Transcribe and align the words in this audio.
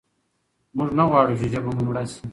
موږ 0.77 0.89
نه 0.97 1.03
غواړو 1.09 1.37
چې 1.39 1.45
ژبه 1.53 1.69
مو 1.75 1.83
مړه 1.87 2.03
شي. 2.11 2.21